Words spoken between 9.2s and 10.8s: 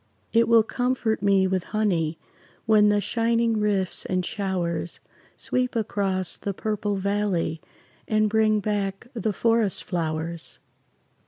forest flowers.